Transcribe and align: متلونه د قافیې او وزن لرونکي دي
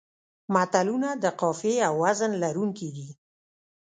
متلونه 0.53 1.09
د 1.23 1.25
قافیې 1.39 1.75
او 1.87 1.93
وزن 2.03 2.31
لرونکي 2.43 2.89
دي 2.95 3.07